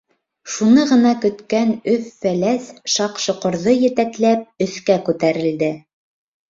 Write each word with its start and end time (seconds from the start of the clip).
Шуны 0.53 0.85
ғына 0.91 1.11
көткән 1.25 1.75
Өф-Фәләс, 1.93 2.73
Шаҡ-Шоҡорҙо 2.97 3.79
етәкләп, 3.85 4.53
өҫкә 4.69 4.99
күтәрелде. 5.11 5.75